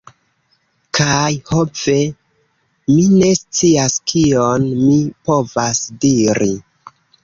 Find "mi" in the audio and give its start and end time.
2.95-3.05, 4.85-5.01